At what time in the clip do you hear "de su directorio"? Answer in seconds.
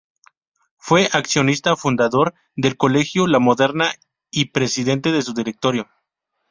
5.11-5.89